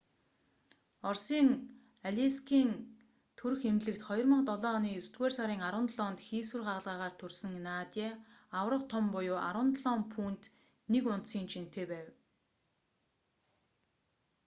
[1.09, 1.47] оросын
[2.09, 2.71] алейскийн
[3.39, 8.09] төрөх эмнэлэгт 2007 оны есдүгээр сарын 17-нд хийсвэр хагалгаагаар төрсөн надя
[8.59, 10.41] аварга том буюу 17 фунт
[10.97, 12.07] 1 унцын жинтэй байв